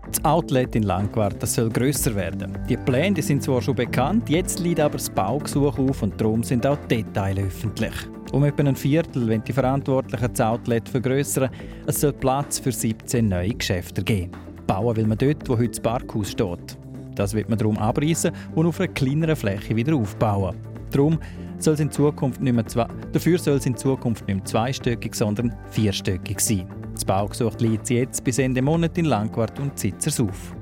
Das 0.07 0.25
Outlet 0.25 0.75
in 0.75 0.83
Langquart 0.83 1.41
das 1.41 1.53
soll 1.53 1.69
grösser 1.69 2.15
werden. 2.15 2.57
Die 2.67 2.77
Pläne 2.77 3.13
die 3.13 3.21
sind 3.21 3.43
zwar 3.43 3.61
schon 3.61 3.75
bekannt, 3.75 4.27
jetzt 4.27 4.59
liegt 4.59 4.79
aber 4.79 4.97
das 4.97 5.09
Baugesuch 5.09 5.77
auf 5.77 6.01
und 6.01 6.19
darum 6.19 6.41
sind 6.41 6.65
auch 6.65 6.77
die 6.89 7.03
Details 7.03 7.37
öffentlich. 7.37 7.93
Um 8.31 8.43
etwa 8.43 8.63
ein 8.63 8.75
Viertel 8.75 9.27
wenn 9.27 9.43
die 9.43 9.53
Verantwortlichen 9.53 10.29
das 10.33 10.41
Outlet 10.41 10.89
vergrößern. 10.89 11.51
Es 11.85 12.01
soll 12.01 12.13
Platz 12.13 12.57
für 12.57 12.71
17 12.71 13.27
neue 13.27 13.53
Geschäfte 13.53 14.03
geben. 14.03 14.31
Bauen 14.65 14.95
will 14.95 15.05
man 15.05 15.19
dort, 15.19 15.47
wo 15.47 15.57
heute 15.57 15.69
das 15.69 15.79
Parkhaus 15.79 16.31
steht. 16.31 16.77
Das 17.13 17.35
wird 17.35 17.49
man 17.49 17.59
darum 17.59 17.77
abreißen 17.77 18.31
und 18.55 18.65
auf 18.65 18.79
einer 18.79 18.91
kleineren 18.93 19.35
Fläche 19.35 19.75
wieder 19.75 19.95
aufbauen. 19.95 20.55
Darum 20.89 21.19
soll 21.59 21.75
es 21.75 21.79
in 21.81 21.91
Zukunft 21.91 22.41
nicht 22.41 22.53
mehr 22.53 22.65
zwei, 22.65 22.87
dafür 23.11 23.37
soll 23.37 23.57
es 23.57 23.65
in 23.67 23.75
Zukunft 23.75 24.25
nicht 24.27 24.37
mehr 24.37 24.45
zweistöckig, 24.45 25.13
sondern 25.13 25.53
vierstöckig 25.69 26.39
sein. 26.39 26.67
Das 26.97 27.05
Baugesuch 27.05 27.53
liegt 27.59 27.91
jetzt 27.91 28.23
bis 28.23 28.39
Ende 28.39 28.59
Monat 28.59 28.97
in 28.97 29.05
Langquart 29.05 29.59
und 29.59 29.77
Zitzers 29.77 30.19
auf. 30.19 30.55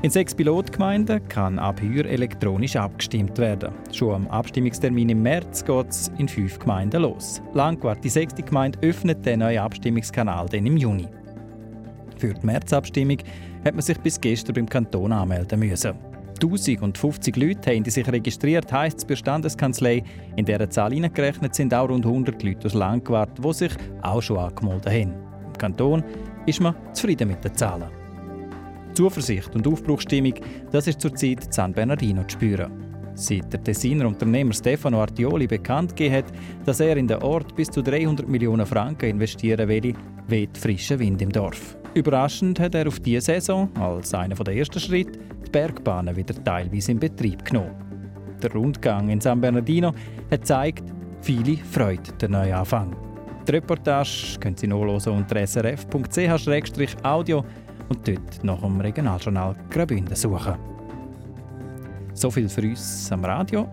In 0.00 0.10
sechs 0.10 0.34
Pilotgemeinden 0.34 1.28
kann 1.28 1.58
ab 1.58 1.80
hier 1.80 2.06
elektronisch 2.06 2.76
abgestimmt 2.76 3.36
werden. 3.36 3.74
Schon 3.92 4.14
am 4.14 4.26
Abstimmungstermin 4.28 5.10
im 5.10 5.20
März 5.20 5.62
geht 5.62 5.90
es 5.90 6.10
in 6.16 6.28
fünf 6.28 6.58
Gemeinden 6.58 7.02
los. 7.02 7.42
Langquart, 7.52 8.02
die 8.02 8.08
sechste 8.08 8.42
Gemeinde, 8.42 8.78
öffnet 8.80 9.26
den 9.26 9.40
neuen 9.40 9.58
Abstimmungskanal 9.58 10.46
dann 10.48 10.64
im 10.64 10.78
Juni. 10.78 11.08
Für 12.16 12.32
die 12.32 12.46
Märzabstimmung 12.46 13.18
hat 13.66 13.74
man 13.74 13.82
sich 13.82 13.98
bis 13.98 14.18
gestern 14.18 14.54
beim 14.54 14.68
Kanton 14.68 15.12
anmelden 15.12 15.60
müssen. 15.60 15.92
1050 16.42 17.36
Leute 17.36 17.70
haben 17.70 17.84
sich 17.84 18.10
registriert, 18.10 18.72
heisst 18.72 19.00
es 19.00 19.04
bei 19.04 19.14
Standeskanzlei. 19.14 20.04
In 20.36 20.46
dieser 20.46 20.70
Zahl 20.70 20.94
hineingerechnet 20.94 21.54
sind 21.54 21.74
auch 21.74 21.90
rund 21.90 22.06
100 22.06 22.42
Leute 22.42 22.66
aus 22.66 22.72
Langquart, 22.72 23.38
die 23.44 23.52
sich 23.52 23.72
auch 24.00 24.22
schon 24.22 24.38
angemeldet 24.38 24.90
haben. 24.90 25.23
Kanton 25.58 26.02
ist 26.46 26.60
man 26.60 26.74
zufrieden 26.92 27.28
mit 27.28 27.44
den 27.44 27.54
Zahlen. 27.54 27.88
Zuversicht 28.94 29.54
und 29.54 29.66
Aufbruchsstimmung, 29.66 30.34
das 30.70 30.86
ist 30.86 31.00
zurzeit 31.00 31.44
in 31.44 31.52
San 31.52 31.72
Bernardino 31.72 32.22
zu 32.24 32.34
spüren. 32.36 32.70
Seit 33.16 33.52
der 33.52 33.62
Tessiner 33.62 34.06
Unternehmer 34.06 34.52
Stefano 34.52 35.00
Artioli 35.00 35.46
bekannt 35.46 35.94
gegeben 35.94 36.16
hat, 36.16 36.24
dass 36.64 36.80
er 36.80 36.96
in 36.96 37.06
den 37.06 37.22
Ort 37.22 37.54
bis 37.54 37.70
zu 37.70 37.82
300 37.82 38.28
Millionen 38.28 38.66
Franken 38.66 39.10
investieren 39.10 39.68
will, 39.68 39.94
weht 40.26 40.58
frischer 40.58 40.98
Wind 40.98 41.22
im 41.22 41.30
Dorf. 41.30 41.76
Überraschend 41.94 42.58
hat 42.58 42.74
er 42.74 42.88
auf 42.88 42.98
diese 42.98 43.20
Saison, 43.20 43.68
als 43.78 44.12
einer 44.14 44.34
der 44.34 44.56
ersten 44.56 44.80
Schritte, 44.80 45.18
die 45.46 45.50
Bergbahnen 45.50 46.16
wieder 46.16 46.34
teilweise 46.42 46.90
in 46.90 46.98
Betrieb 46.98 47.44
genommen. 47.44 47.76
Der 48.42 48.52
Rundgang 48.52 49.08
in 49.08 49.20
San 49.20 49.40
Bernardino 49.40 49.88
hat 50.30 50.40
gezeigt, 50.40 50.84
viele 51.20 51.56
freut 51.56 52.20
der 52.20 52.28
neue 52.28 52.56
Anfang. 52.56 52.96
Die 53.46 53.52
Reportage 53.52 54.38
können 54.40 54.56
Sie 54.56 54.66
nachlesen 54.66 55.12
unter 55.12 55.46
srf.ch-audio 55.46 57.44
und 57.88 58.08
dort 58.08 58.42
nach 58.42 58.60
dem 58.60 58.80
Regionaljournal 58.80 59.54
Graubünden 59.70 60.16
suchen. 60.16 60.54
So 62.14 62.30
viel 62.30 62.48
für 62.48 62.62
uns 62.62 63.12
am 63.12 63.24
Radio. 63.24 63.68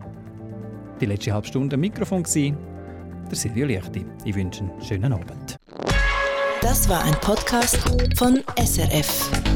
Die 0.99 1.05
letzte 1.05 1.33
halbe 1.33 1.47
Stunde 1.47 1.75
am 1.75 1.79
Mikrofon 1.81 2.25
war 2.25 2.57
der 3.29 3.37
Silvio 3.37 3.65
Lichti. 3.65 4.05
Ich 4.25 4.35
wünsche 4.35 4.63
einen 4.63 4.81
schönen 4.81 5.13
Abend. 5.13 5.55
Das 6.61 6.89
war 6.89 7.03
ein 7.03 7.15
Podcast 7.21 7.77
von 8.17 8.41
SRF. 8.57 9.50